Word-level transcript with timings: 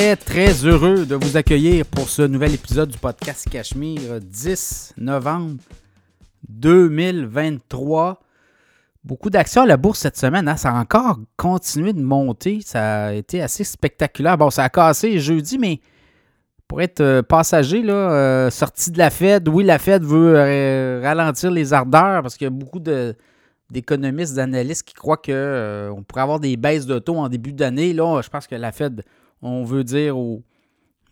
très, 0.00 0.64
heureux 0.64 1.04
de 1.04 1.14
vous 1.14 1.36
accueillir 1.36 1.84
pour 1.84 2.08
ce 2.08 2.22
nouvel 2.22 2.54
épisode 2.54 2.88
du 2.88 2.96
podcast 2.96 3.46
Cachemire, 3.50 4.18
10 4.22 4.94
novembre 4.96 5.56
2023. 6.48 8.18
Beaucoup 9.04 9.28
d'actions 9.28 9.62
à 9.62 9.66
la 9.66 9.76
bourse 9.76 9.98
cette 9.98 10.16
semaine. 10.16 10.48
hein. 10.48 10.56
Ça 10.56 10.70
a 10.70 10.80
encore 10.80 11.18
continué 11.36 11.92
de 11.92 12.00
monter. 12.00 12.60
Ça 12.64 13.08
a 13.08 13.12
été 13.12 13.42
assez 13.42 13.62
spectaculaire. 13.62 14.38
Bon, 14.38 14.48
ça 14.48 14.64
a 14.64 14.68
cassé 14.70 15.18
jeudi, 15.18 15.58
mais 15.58 15.80
pour 16.66 16.80
être 16.80 17.00
euh, 17.00 17.22
passager, 17.22 17.82
là, 17.82 17.92
euh, 17.92 18.50
sorti 18.50 18.90
de 18.90 18.96
la 18.98 19.10
Fed, 19.10 19.48
oui, 19.48 19.64
la 19.64 19.78
Fed 19.78 20.02
veut 20.02 20.32
euh, 20.34 21.00
ralentir 21.04 21.50
les 21.50 21.74
ardeurs 21.74 22.22
parce 22.22 22.38
qu'il 22.38 22.46
y 22.46 22.48
a 22.48 22.50
beaucoup 22.50 22.80
de, 22.80 23.14
d'économistes, 23.70 24.34
d'analystes 24.34 24.84
qui 24.84 24.94
croient 24.94 25.18
qu'on 25.18 26.02
pourrait 26.08 26.22
avoir 26.22 26.40
des 26.40 26.56
baisses 26.56 26.86
de 26.86 26.98
taux 26.98 27.18
en 27.18 27.28
début 27.28 27.52
d'année. 27.52 27.92
Là, 27.92 28.22
je 28.22 28.30
pense 28.30 28.46
que 28.46 28.54
la 28.54 28.72
Fed, 28.72 29.02
on 29.42 29.64
veut 29.64 29.84
dire 29.84 30.18
aux, 30.18 30.42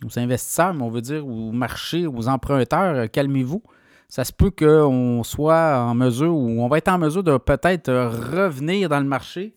aux 0.04 0.18
investisseurs, 0.18 0.74
mais 0.74 0.82
on 0.82 0.90
veut 0.90 1.00
dire 1.00 1.26
aux 1.26 1.52
marchés, 1.52 2.06
aux 2.06 2.28
emprunteurs, 2.28 2.94
euh, 2.94 3.06
calmez-vous. 3.06 3.62
Ça 4.10 4.24
se 4.24 4.32
peut 4.32 4.50
qu'on 4.50 5.22
soit 5.22 5.80
en 5.80 5.94
mesure, 5.94 6.34
ou 6.34 6.62
on 6.62 6.68
va 6.68 6.78
être 6.78 6.88
en 6.88 6.96
mesure 6.96 7.22
de 7.22 7.36
peut-être 7.36 7.90
euh, 7.90 8.08
revenir 8.08 8.88
dans 8.88 9.00
le 9.00 9.06
marché. 9.06 9.54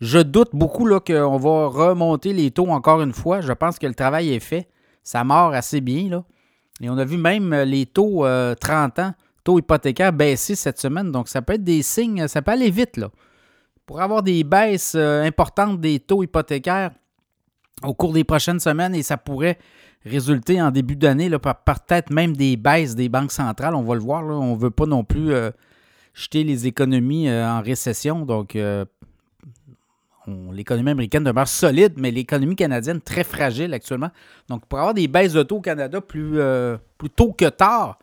Je 0.00 0.18
doute 0.18 0.50
beaucoup 0.52 0.88
qu'on 0.88 1.36
va 1.36 1.66
remonter 1.68 2.32
les 2.32 2.50
taux 2.50 2.66
encore 2.66 3.00
une 3.00 3.12
fois. 3.12 3.40
Je 3.40 3.52
pense 3.52 3.78
que 3.78 3.86
le 3.86 3.94
travail 3.94 4.32
est 4.32 4.40
fait. 4.40 4.68
Ça 5.04 5.22
mord 5.22 5.54
assez 5.54 5.80
bien. 5.80 6.24
Et 6.80 6.90
on 6.90 6.98
a 6.98 7.04
vu 7.04 7.16
même 7.16 7.52
euh, 7.52 7.64
les 7.64 7.86
taux 7.86 8.26
euh, 8.26 8.56
30 8.56 8.98
ans, 8.98 9.14
taux 9.44 9.60
hypothécaires 9.60 10.12
baisser 10.12 10.56
cette 10.56 10.80
semaine. 10.80 11.12
Donc, 11.12 11.28
ça 11.28 11.40
peut 11.40 11.52
être 11.52 11.62
des 11.62 11.82
signes, 11.82 12.26
ça 12.26 12.42
peut 12.42 12.50
aller 12.50 12.70
vite. 12.70 13.00
Pour 13.86 14.00
avoir 14.00 14.24
des 14.24 14.42
baisses 14.42 14.96
importantes 14.96 15.80
des 15.80 16.00
taux 16.00 16.24
hypothécaires 16.24 16.90
au 17.84 17.94
cours 17.94 18.12
des 18.12 18.24
prochaines 18.24 18.60
semaines, 18.60 18.94
et 18.94 19.02
ça 19.02 19.16
pourrait 19.16 19.58
résulter 20.04 20.60
en 20.60 20.70
début 20.70 20.96
d'année 20.96 21.30
par, 21.38 21.62
par 21.62 21.80
peut-être 21.80 22.10
même 22.10 22.36
des 22.36 22.56
baisses 22.56 22.94
des 22.94 23.08
banques 23.08 23.32
centrales. 23.32 23.74
On 23.74 23.82
va 23.82 23.94
le 23.94 24.00
voir. 24.00 24.24
On 24.24 24.54
ne 24.54 24.60
veut 24.60 24.70
pas 24.70 24.86
non 24.86 25.04
plus 25.04 25.32
euh, 25.32 25.50
jeter 26.14 26.44
les 26.44 26.66
économies 26.66 27.28
euh, 27.28 27.48
en 27.48 27.62
récession. 27.62 28.24
Donc, 28.24 28.56
euh, 28.56 28.84
on- 30.26 30.52
l'économie 30.52 30.90
américaine 30.90 31.24
demeure 31.24 31.48
solide, 31.48 31.94
mais 31.96 32.10
l'économie 32.10 32.56
canadienne 32.56 33.00
très 33.00 33.24
fragile 33.24 33.72
actuellement. 33.74 34.10
Donc, 34.48 34.66
pour 34.66 34.78
avoir 34.78 34.94
des 34.94 35.08
baisses 35.08 35.32
de 35.32 35.42
taux 35.42 35.56
au 35.56 35.60
Canada 35.60 36.00
plus, 36.00 36.38
tôt 37.16 37.32
que 37.32 37.48
tard, 37.48 37.98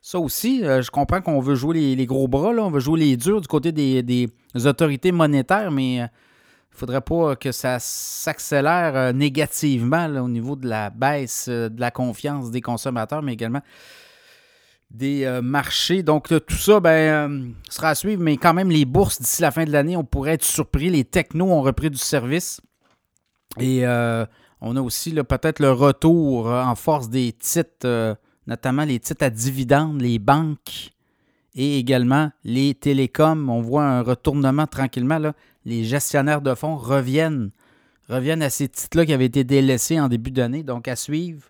ça 0.00 0.18
aussi, 0.18 0.62
je 0.62 0.90
comprends 0.90 1.20
qu'on 1.20 1.40
veut 1.40 1.56
jouer 1.56 1.94
les, 1.96 2.06
gros 2.06 2.28
bras, 2.28 2.52
là, 2.52 2.62
on 2.64 2.70
veut 2.70 2.80
jouer 2.80 3.00
les 3.00 3.16
durs 3.16 3.40
du 3.40 3.48
côté 3.48 3.72
des, 3.72 4.28
autorités 4.64 5.12
monétaires, 5.12 5.70
mais 5.70 6.08
faudrait 6.78 7.00
pas 7.00 7.36
que 7.36 7.52
ça 7.52 7.78
s'accélère 7.80 8.96
euh, 8.96 9.12
négativement 9.12 10.06
au 10.06 10.28
niveau 10.28 10.56
de 10.56 10.68
la 10.68 10.90
baisse 10.90 11.46
euh, 11.48 11.68
de 11.68 11.80
la 11.80 11.90
confiance 11.90 12.50
des 12.50 12.60
consommateurs, 12.60 13.22
mais 13.22 13.32
également 13.32 13.62
des 14.90 15.24
euh, 15.24 15.42
marchés. 15.42 16.02
Donc, 16.02 16.28
tout 16.28 16.56
ça 16.56 16.80
ben, 16.80 17.52
sera 17.68 17.90
à 17.90 17.94
suivre, 17.94 18.22
mais 18.22 18.36
quand 18.36 18.54
même, 18.54 18.70
les 18.70 18.84
bourses 18.84 19.20
d'ici 19.20 19.42
la 19.42 19.50
fin 19.50 19.64
de 19.64 19.70
l'année, 19.72 19.96
on 19.96 20.04
pourrait 20.04 20.34
être 20.34 20.44
surpris. 20.44 20.88
Les 20.88 21.04
technos 21.04 21.50
ont 21.50 21.62
repris 21.62 21.90
du 21.90 21.98
service. 21.98 22.60
Et 23.58 23.84
on 24.60 24.76
a 24.76 24.80
aussi 24.80 25.12
peut-être 25.12 25.58
le 25.58 25.72
retour 25.72 26.46
en 26.46 26.74
force 26.74 27.08
des 27.08 27.32
titres, 27.32 28.16
notamment 28.46 28.84
les 28.84 29.00
titres 29.00 29.24
à 29.24 29.30
dividendes, 29.30 30.00
les 30.00 30.18
banques 30.18 30.92
et 31.54 31.78
également 31.78 32.30
les 32.44 32.74
télécoms. 32.74 33.48
On 33.48 33.60
voit 33.60 33.84
un 33.84 34.02
retournement 34.02 34.66
tranquillement. 34.66 35.18
Là. 35.18 35.32
Les 35.64 35.84
gestionnaires 35.84 36.40
de 36.42 36.54
fonds 36.54 36.76
reviennent, 36.76 37.50
reviennent 38.08 38.42
à 38.42 38.50
ces 38.50 38.68
titres-là 38.68 39.06
qui 39.06 39.12
avaient 39.12 39.26
été 39.26 39.44
délaissés 39.44 39.98
en 40.00 40.08
début 40.08 40.30
d'année. 40.30 40.62
Donc, 40.62 40.88
à 40.88 40.96
suivre. 40.96 41.42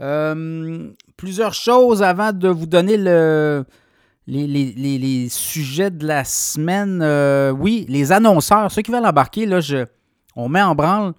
Euh, 0.00 0.90
plusieurs 1.16 1.54
choses 1.54 2.02
avant 2.02 2.32
de 2.32 2.48
vous 2.48 2.66
donner 2.66 2.96
le, 2.96 3.64
les, 4.26 4.46
les- 4.46 4.72
les- 4.76 4.98
les 4.98 5.28
sujets 5.28 5.90
de 5.90 6.06
la 6.06 6.24
semaine. 6.24 7.00
Euh, 7.02 7.50
oui, 7.52 7.86
les 7.88 8.10
annonceurs, 8.12 8.70
ceux 8.72 8.82
qui 8.82 8.90
veulent 8.90 9.06
embarquer, 9.06 9.46
là, 9.46 9.60
je, 9.60 9.84
on 10.34 10.48
met 10.48 10.62
en 10.62 10.74
branle 10.74 11.12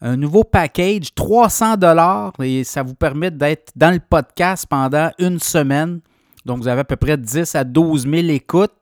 un 0.00 0.16
nouveau 0.16 0.44
package, 0.44 1.14
300 1.14 1.76
dollars, 1.76 2.32
et 2.42 2.64
ça 2.64 2.82
vous 2.82 2.94
permet 2.94 3.30
d'être 3.30 3.70
dans 3.76 3.92
le 3.92 4.00
podcast 4.00 4.66
pendant 4.68 5.10
une 5.18 5.38
semaine. 5.38 6.00
Donc, 6.46 6.58
vous 6.58 6.68
avez 6.68 6.82
à 6.82 6.84
peu 6.84 6.96
près 6.96 7.16
10 7.16 7.56
à 7.56 7.64
12 7.64 8.02
000 8.02 8.14
écoutes 8.28 8.72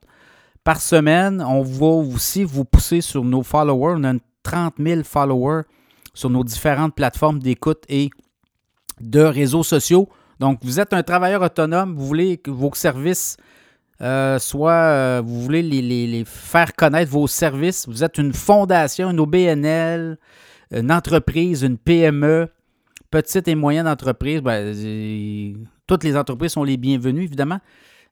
par 0.63 0.79
semaine. 0.79 1.41
On 1.41 1.63
va 1.63 1.87
aussi 1.87 2.43
vous 2.43 2.63
pousser 2.63 3.01
sur 3.01 3.23
nos 3.23 3.41
followers. 3.41 3.95
On 3.97 4.03
a 4.03 4.11
une 4.11 4.19
30 4.43 4.75
000 4.79 5.01
followers 5.03 5.63
sur 6.13 6.29
nos 6.29 6.43
différentes 6.43 6.93
plateformes 6.93 7.39
d'écoute 7.39 7.83
et 7.89 8.11
de 9.01 9.21
réseaux 9.21 9.63
sociaux. 9.63 10.07
Donc, 10.39 10.59
vous 10.63 10.79
êtes 10.79 10.93
un 10.93 11.01
travailleur 11.01 11.41
autonome, 11.41 11.95
vous 11.95 12.05
voulez 12.05 12.37
que 12.37 12.51
vos 12.51 12.71
services 12.75 13.35
euh, 14.01 14.37
soient, 14.37 14.71
euh, 14.71 15.21
vous 15.25 15.41
voulez 15.41 15.63
les 15.63 16.23
faire 16.23 16.73
connaître 16.73 17.11
vos 17.11 17.27
services. 17.27 17.87
Vous 17.87 18.03
êtes 18.03 18.19
une 18.19 18.33
fondation, 18.33 19.09
une 19.09 19.19
OBNL, 19.19 20.19
une 20.71 20.91
entreprise, 20.91 21.63
une 21.63 21.77
PME, 21.77 22.49
petite 23.15 23.47
et 23.47 23.55
moyenne 23.55 23.87
entreprise. 23.87 24.41
Ben, 24.41 24.75
toutes 25.87 26.03
les 26.03 26.17
entreprises 26.17 26.51
sont 26.51 26.65
les 26.65 26.75
bienvenues, 26.75 27.23
évidemment. 27.23 27.59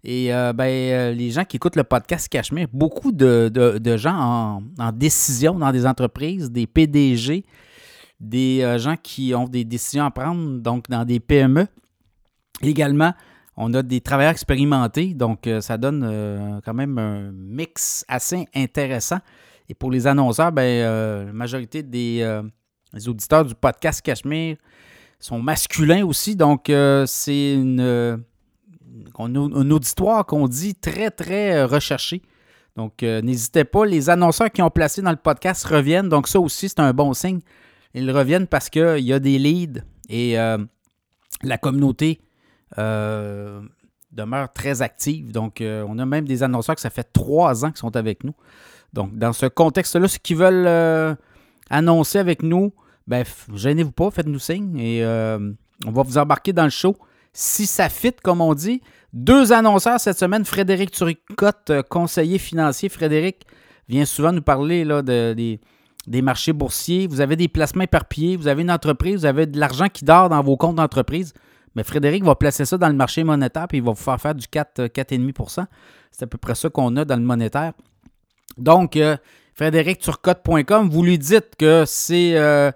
Et 0.05 0.33
euh, 0.33 0.53
ben, 0.53 0.63
euh, 0.65 1.11
les 1.11 1.29
gens 1.29 1.43
qui 1.43 1.57
écoutent 1.57 1.75
le 1.75 1.83
podcast 1.83 2.29
Cachemire, 2.29 2.67
beaucoup 2.71 3.11
de, 3.11 3.49
de- 3.53 3.97
gens 3.97 4.15
en, 4.15 4.63
en 4.79 4.91
décision 4.93 5.55
dans 5.59 5.71
des 5.73 5.85
entreprises, 5.85 6.49
des 6.49 6.67
PDG, 6.67 7.43
des 8.21 8.61
euh, 8.61 8.77
gens 8.77 8.95
qui 8.95 9.33
ont 9.35 9.45
des 9.45 9.65
décisions 9.65 10.05
à 10.05 10.11
prendre, 10.11 10.59
donc 10.59 10.89
dans 10.89 11.03
des 11.03 11.19
PME. 11.19 11.67
Également, 12.61 13.13
on 13.57 13.73
a 13.73 13.83
des 13.83 13.99
travailleurs 13.99 14.31
expérimentés, 14.31 15.13
donc 15.13 15.49
ça 15.59 15.77
donne 15.77 16.61
quand 16.65 16.73
même 16.73 16.97
un 16.97 17.31
mix 17.33 18.05
assez 18.07 18.47
intéressant. 18.55 19.19
Et 19.67 19.73
pour 19.73 19.91
les 19.91 20.07
annonceurs, 20.07 20.51
ben, 20.53 21.25
la 21.27 21.33
majorité 21.33 21.83
des, 21.83 22.41
des 22.93 23.09
auditeurs 23.09 23.43
du 23.45 23.53
podcast 23.53 24.01
Cachemire 24.01 24.55
sont 25.23 25.41
masculins 25.41 26.05
aussi, 26.05 26.35
donc 26.35 26.69
euh, 26.69 27.05
c'est 27.05 27.53
une, 27.53 27.79
euh, 27.79 28.17
auditoire 29.17 30.25
qu'on 30.25 30.49
dit 30.49 30.75
très, 30.75 31.11
très 31.11 31.55
euh, 31.55 31.65
recherché. 31.65 32.21
Donc, 32.75 33.03
n'hésitez 33.03 33.65
pas. 33.65 33.85
Les 33.85 34.09
annonceurs 34.09 34.49
qui 34.49 34.63
ont 34.63 34.71
placé 34.71 35.03
dans 35.03 35.11
le 35.11 35.15
podcast 35.15 35.63
reviennent. 35.63 36.09
Donc, 36.09 36.27
ça 36.27 36.39
aussi, 36.39 36.69
c'est 36.69 36.79
un 36.79 36.91
bon 36.91 37.13
signe. 37.13 37.39
Ils 37.93 38.09
reviennent 38.09 38.47
parce 38.47 38.67
qu'il 38.67 39.05
y 39.05 39.13
a 39.13 39.19
des 39.19 39.37
leads 39.37 39.83
et 40.09 40.33
la 41.43 41.57
communauté 41.61 42.19
demeure 42.75 44.51
très 44.53 44.81
active. 44.81 45.31
Donc, 45.31 45.61
on 45.61 45.99
a 45.99 46.05
même 46.07 46.27
des 46.27 46.41
annonceurs 46.41 46.73
que 46.73 46.81
ça 46.81 46.89
fait 46.89 47.07
trois 47.13 47.63
ans 47.63 47.69
qu'ils 47.69 47.77
sont 47.77 47.95
avec 47.95 48.23
nous. 48.23 48.33
Donc, 48.91 49.15
dans 49.19 49.33
ce 49.33 49.45
contexte-là, 49.45 50.07
ceux 50.07 50.17
qui 50.17 50.33
veulent 50.33 51.15
annoncer 51.69 52.17
avec 52.17 52.41
nous, 52.41 52.73
ben, 53.07 53.23
gênez-vous 53.53 53.91
pas, 53.91 54.09
faites-nous 54.11 54.39
signe 54.39 54.77
et 54.77 55.03
euh, 55.03 55.51
on 55.85 55.91
va 55.91 56.03
vous 56.03 56.17
embarquer 56.17 56.53
dans 56.53 56.63
le 56.63 56.69
show. 56.69 56.95
Si 57.33 57.65
ça 57.65 57.89
fit, 57.89 58.13
comme 58.23 58.41
on 58.41 58.53
dit, 58.53 58.81
deux 59.11 59.51
annonceurs 59.51 59.99
cette 59.99 60.17
semaine. 60.19 60.45
Frédéric 60.45 60.91
Turicotte, 60.91 61.69
euh, 61.71 61.81
conseiller 61.83 62.37
financier. 62.37 62.89
Frédéric 62.89 63.45
vient 63.89 64.05
souvent 64.05 64.31
nous 64.31 64.41
parler 64.41 64.85
là, 64.85 65.01
de- 65.01 65.33
des, 65.33 65.59
des 66.07 66.21
marchés 66.21 66.53
boursiers. 66.53 67.07
Vous 67.07 67.21
avez 67.21 67.35
des 67.35 67.47
placements 67.47 67.83
éparpillés, 67.83 68.37
vous 68.37 68.47
avez 68.47 68.61
une 68.61 68.71
entreprise, 68.71 69.21
vous 69.21 69.25
avez 69.25 69.45
de 69.47 69.59
l'argent 69.59 69.87
qui 69.89 70.05
dort 70.05 70.29
dans 70.29 70.41
vos 70.41 70.57
comptes 70.57 70.75
d'entreprise. 70.75 71.33
Mais 71.75 71.83
Frédéric 71.83 72.23
va 72.23 72.35
placer 72.35 72.65
ça 72.65 72.77
dans 72.77 72.87
le 72.87 72.93
marché 72.93 73.23
monétaire 73.23 73.67
puis 73.67 73.79
il 73.79 73.83
va 73.83 73.91
vous 73.91 74.01
faire 74.03 74.21
faire 74.21 74.35
du 74.35 74.47
4, 74.47 74.79
euh, 74.79 74.87
4,5% 74.87 75.65
C'est 76.11 76.23
à 76.23 76.27
peu 76.27 76.37
près 76.37 76.53
ça 76.55 76.69
qu'on 76.69 76.95
a 76.97 77.03
dans 77.03 77.15
le 77.17 77.23
monétaire. 77.25 77.73
Donc, 78.57 78.95
euh, 78.95 79.17
frédéricturcotte.com, 79.53 80.89
vous 80.89 81.03
lui 81.03 81.17
dites 81.17 81.55
que 81.57 81.83
c'est 81.85 82.35
euh, 82.37 82.71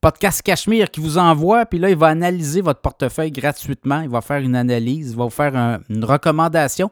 Podcast 0.00 0.42
Cachemire 0.42 0.90
qui 0.90 1.00
vous 1.00 1.18
envoie, 1.18 1.66
puis 1.66 1.78
là, 1.78 1.90
il 1.90 1.96
va 1.96 2.08
analyser 2.08 2.60
votre 2.60 2.80
portefeuille 2.80 3.30
gratuitement. 3.30 4.00
Il 4.00 4.08
va 4.08 4.20
faire 4.20 4.38
une 4.40 4.56
analyse, 4.56 5.10
il 5.12 5.16
va 5.16 5.24
vous 5.24 5.30
faire 5.30 5.54
un- 5.56 5.80
une 5.88 6.04
recommandation 6.04 6.90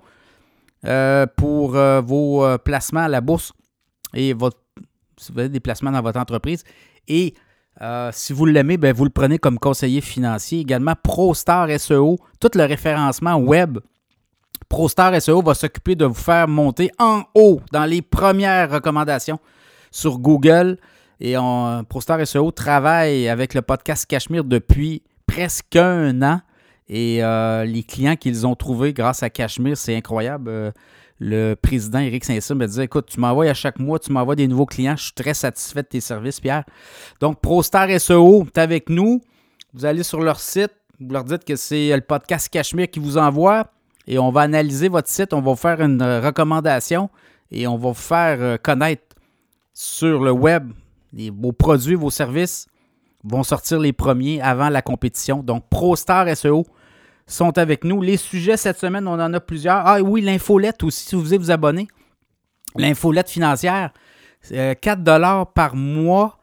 euh, 0.86 1.26
pour 1.36 1.76
euh, 1.76 2.00
vos 2.00 2.46
placements 2.58 3.00
à 3.00 3.08
la 3.08 3.20
bourse 3.20 3.52
et 4.14 4.32
votre, 4.32 4.58
si 5.16 5.32
vous 5.32 5.40
avez 5.40 5.48
des 5.48 5.60
placements 5.60 5.90
dans 5.92 6.02
votre 6.02 6.18
entreprise. 6.20 6.64
Et 7.08 7.34
si 8.12 8.32
vous 8.34 8.44
l'aimez, 8.44 8.76
ben, 8.76 8.92
vous 8.94 9.04
le 9.04 9.10
prenez 9.10 9.38
comme 9.38 9.58
conseiller 9.58 10.00
financier. 10.02 10.60
Également, 10.60 10.94
ProStar 11.02 11.68
SEO, 11.80 12.18
tout 12.38 12.50
le 12.54 12.64
référencement 12.64 13.36
web. 13.36 13.78
ProStar 14.70 15.20
SEO 15.20 15.42
va 15.42 15.54
s'occuper 15.54 15.96
de 15.96 16.04
vous 16.04 16.14
faire 16.14 16.46
monter 16.46 16.92
en 17.00 17.24
haut 17.34 17.60
dans 17.72 17.84
les 17.84 18.02
premières 18.02 18.70
recommandations 18.70 19.40
sur 19.90 20.18
Google. 20.18 20.78
Et 21.18 21.34
ProStar 21.88 22.24
SEO 22.26 22.52
travaille 22.52 23.28
avec 23.28 23.52
le 23.52 23.62
podcast 23.62 24.06
Cachemire 24.06 24.44
depuis 24.44 25.02
presque 25.26 25.74
un 25.74 26.22
an. 26.22 26.40
Et 26.88 27.22
euh, 27.22 27.64
les 27.64 27.82
clients 27.82 28.14
qu'ils 28.14 28.46
ont 28.46 28.54
trouvés 28.54 28.92
grâce 28.92 29.24
à 29.24 29.28
Cachemire, 29.28 29.76
c'est 29.76 29.96
incroyable. 29.96 30.48
Euh, 30.48 30.70
le 31.18 31.54
président 31.54 31.98
Éric 31.98 32.24
Saint-Cyr 32.24 32.54
me 32.54 32.66
disait 32.66 32.84
Écoute, 32.84 33.06
tu 33.10 33.18
m'envoies 33.18 33.50
à 33.50 33.54
chaque 33.54 33.80
mois, 33.80 33.98
tu 33.98 34.12
m'envoies 34.12 34.36
des 34.36 34.46
nouveaux 34.46 34.66
clients. 34.66 34.96
Je 34.96 35.02
suis 35.02 35.12
très 35.12 35.34
satisfait 35.34 35.82
de 35.82 35.88
tes 35.88 36.00
services, 36.00 36.38
Pierre. 36.38 36.64
Donc, 37.20 37.40
ProStar 37.40 37.88
SEO, 38.00 38.46
tu 38.54 38.60
avec 38.60 38.88
nous. 38.88 39.20
Vous 39.74 39.84
allez 39.84 40.04
sur 40.04 40.20
leur 40.20 40.38
site, 40.38 40.72
vous 41.00 41.12
leur 41.12 41.24
dites 41.24 41.44
que 41.44 41.56
c'est 41.56 41.94
le 41.94 42.02
podcast 42.02 42.48
Cachemire 42.48 42.88
qui 42.88 43.00
vous 43.00 43.18
envoie 43.18 43.66
et 44.10 44.18
on 44.18 44.30
va 44.30 44.40
analyser 44.40 44.88
votre 44.88 45.08
site, 45.08 45.32
on 45.32 45.40
va 45.40 45.52
vous 45.52 45.56
faire 45.56 45.80
une 45.80 46.02
recommandation 46.02 47.10
et 47.52 47.68
on 47.68 47.76
va 47.76 47.88
vous 47.88 47.94
faire 47.94 48.60
connaître 48.60 49.14
sur 49.72 50.24
le 50.24 50.32
web 50.32 50.72
vos 51.12 51.52
produits, 51.52 51.94
vos 51.94 52.10
services 52.10 52.66
vont 53.22 53.44
sortir 53.44 53.78
les 53.78 53.92
premiers 53.92 54.40
avant 54.40 54.68
la 54.68 54.82
compétition. 54.82 55.44
Donc, 55.44 55.68
ProStar 55.68 56.26
SEO 56.36 56.66
sont 57.26 57.56
avec 57.56 57.84
nous. 57.84 58.02
Les 58.02 58.16
sujets 58.16 58.56
cette 58.56 58.78
semaine, 58.78 59.06
on 59.06 59.12
en 59.12 59.32
a 59.32 59.40
plusieurs. 59.40 59.86
Ah 59.86 60.00
oui, 60.00 60.22
l'infolette 60.22 60.82
aussi, 60.82 61.06
si 61.06 61.14
vous 61.14 61.22
voulez 61.22 61.38
vous 61.38 61.52
abonner. 61.52 61.86
L'infolette 62.76 63.30
financière, 63.30 63.92
4 64.50 65.08
euh, 65.08 65.44
par 65.44 65.76
mois. 65.76 66.38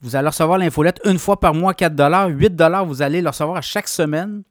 Vous 0.00 0.14
allez 0.14 0.28
recevoir 0.28 0.58
l'infolette 0.58 1.00
une 1.04 1.18
fois 1.18 1.40
par 1.40 1.54
mois, 1.54 1.74
4 1.74 2.30
8 2.30 2.62
vous 2.86 3.02
allez 3.02 3.20
le 3.20 3.28
recevoir 3.28 3.56
à 3.56 3.60
chaque 3.60 3.88
semaine 3.88 4.44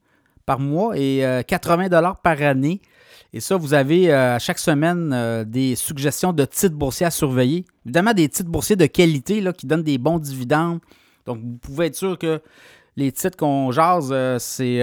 par 0.47 0.59
mois 0.59 0.97
et 0.97 1.23
80 1.47 1.91
euh, 1.91 2.13
par 2.23 2.41
année. 2.41 2.81
Et 3.33 3.39
ça, 3.39 3.57
vous 3.57 3.75
avez 3.75 4.11
euh, 4.11 4.39
chaque 4.39 4.57
semaine 4.57 5.43
des 5.45 5.75
suggestions 5.75 6.33
de 6.33 6.45
titres 6.45 6.75
boursiers 6.75 7.05
à 7.05 7.11
surveiller. 7.11 7.65
Évidemment, 7.85 8.13
des 8.13 8.27
titres 8.29 8.49
boursiers 8.49 8.75
de 8.75 8.87
qualité 8.87 9.41
là, 9.41 9.53
qui 9.53 9.67
donnent 9.67 9.83
des 9.83 9.99
bons 9.99 10.17
dividendes. 10.17 10.79
Donc, 11.25 11.39
vous 11.39 11.57
pouvez 11.57 11.87
être 11.87 11.95
sûr 11.95 12.17
que 12.17 12.41
les 12.95 13.11
titres 13.11 13.37
qu'on 13.37 13.71
jase, 13.71 14.11
c'est 14.39 14.81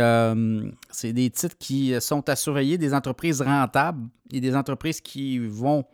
des 1.03 1.31
titres 1.31 1.57
qui 1.59 1.95
sont 2.01 2.29
à 2.29 2.37
surveiller, 2.37 2.79
des 2.79 2.95
entreprises 2.95 3.41
rentables 3.41 4.07
et 4.31 4.41
des 4.41 4.55
entreprises 4.55 5.01
qui 5.01 5.39
vont 5.39 5.85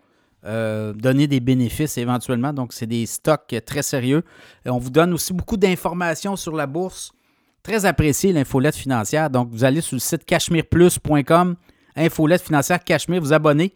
euh, 0.46 0.94
donner 0.94 1.26
des 1.26 1.40
bénéfices 1.40 1.98
éventuellement. 1.98 2.54
Donc, 2.54 2.72
c'est 2.72 2.86
des 2.86 3.04
stocks 3.04 3.54
très 3.66 3.82
sérieux. 3.82 4.22
Et 4.64 4.70
on 4.70 4.78
vous 4.78 4.88
donne 4.88 5.12
aussi 5.12 5.34
beaucoup 5.34 5.58
d'informations 5.58 6.34
sur 6.34 6.56
la 6.56 6.66
bourse. 6.66 7.12
Très 7.62 7.84
apprécié 7.84 8.32
l'infolette 8.32 8.76
financière. 8.76 9.30
Donc, 9.30 9.50
vous 9.50 9.64
allez 9.64 9.80
sur 9.80 9.96
le 9.96 10.00
site 10.00 10.24
cachemireplus.com, 10.24 11.56
infolette 11.96 12.42
financière 12.42 12.82
Cachemire, 12.82 13.20
vous 13.20 13.32
abonnez. 13.32 13.74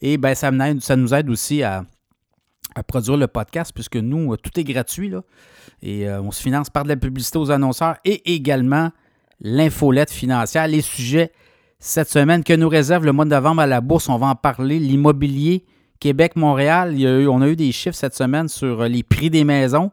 Et 0.00 0.16
ben, 0.16 0.34
ça, 0.34 0.50
nous 0.50 1.14
aide 1.14 1.30
aussi 1.30 1.62
à, 1.62 1.84
produire 2.86 3.16
le 3.16 3.26
podcast 3.26 3.72
puisque 3.74 3.96
nous, 3.96 4.36
tout 4.36 4.58
est 4.60 4.64
gratuit. 4.64 5.08
Là, 5.08 5.22
et 5.82 6.08
euh, 6.08 6.20
on 6.20 6.30
se 6.30 6.42
finance 6.42 6.70
par 6.70 6.84
de 6.84 6.88
la 6.88 6.96
publicité 6.96 7.38
aux 7.38 7.50
annonceurs 7.50 7.96
et 8.04 8.34
également 8.34 8.90
l'infolette 9.40 10.10
financière. 10.10 10.66
Les 10.66 10.80
sujets 10.80 11.32
cette 11.78 12.08
semaine 12.08 12.42
que 12.42 12.52
nous 12.52 12.68
réserve 12.68 13.04
le 13.04 13.12
mois 13.12 13.24
de 13.24 13.30
novembre 13.30 13.60
à 13.62 13.66
la 13.66 13.80
bourse, 13.80 14.08
on 14.08 14.16
va 14.16 14.28
en 14.28 14.34
parler. 14.34 14.78
L'immobilier 14.78 15.64
Québec-Montréal, 16.00 16.96
on 17.28 17.42
a 17.42 17.48
eu 17.48 17.56
des 17.56 17.72
chiffres 17.72 17.96
cette 17.96 18.14
semaine 18.14 18.48
sur 18.48 18.82
euh, 18.82 18.88
les 18.88 19.02
prix 19.02 19.30
des 19.30 19.44
maisons. 19.44 19.90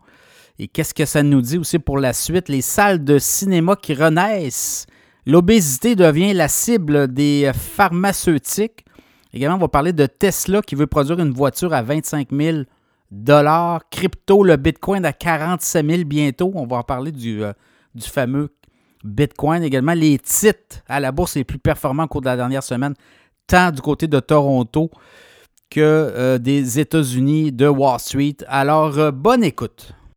Et 0.60 0.68
qu'est-ce 0.68 0.94
que 0.94 1.06
ça 1.06 1.24
nous 1.24 1.42
dit 1.42 1.58
aussi 1.58 1.80
pour 1.80 1.98
la 1.98 2.14
suite? 2.14 2.50
Les 2.50 2.62
salles 2.62 3.04
de 3.04 3.18
cinéma 3.18 3.76
qui 3.76 3.94
renaissent. 3.94 4.86
L'obésité 5.26 5.96
devient 5.96 6.34
la 6.34 6.48
cible 6.48 7.12
des 7.12 7.52
pharmaceutiques. 7.54 8.86
Également, 9.34 9.56
on 9.56 9.60
va 9.60 9.68
parler 9.68 9.94
de 9.94 10.06
Tesla 10.06 10.62
qui 10.62 10.76
veut 10.76 10.86
produire 10.86 11.20
une 11.20 11.32
voiture 11.32 11.74
à 11.74 11.82
25 11.82 12.30
000 12.32 12.64
Crypto, 13.90 14.44
le 14.44 14.56
Bitcoin 14.58 15.06
à 15.06 15.14
47 15.14 15.86
000 15.86 16.04
bientôt. 16.04 16.52
On 16.56 16.66
va 16.66 16.78
en 16.78 16.84
parler 16.84 17.12
du, 17.12 17.44
euh, 17.44 17.54
du 17.96 18.08
fameux 18.08 18.54
Bitcoin. 19.04 19.64
Également, 19.64 19.94
les 19.94 20.20
titres 20.20 20.82
à 20.88 21.00
la 21.00 21.12
bourse 21.12 21.36
les 21.36 21.44
plus 21.44 21.60
performants 21.60 22.04
au 22.04 22.08
cours 22.08 22.22
de 22.22 22.28
la 22.28 22.36
dernière 22.36 22.64
semaine, 22.64 22.94
tant 23.48 23.72
du 23.72 23.82
côté 23.82 24.08
de 24.08 24.20
Toronto 24.20 24.90
que 25.70 25.80
euh, 25.82 26.38
des 26.38 26.80
États-Unis 26.80 27.52
de 27.52 27.68
Wall 27.68 28.00
Street. 28.00 28.38
Alors, 28.48 28.98
euh, 29.00 29.12
bonne 29.12 29.44
écoute. 29.44 29.94